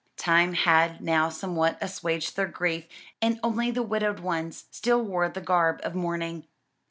[0.17, 2.87] Time had now somewhat assuaged their grief,
[3.21, 6.47] and only the widowed ones still wore the garb of mourning.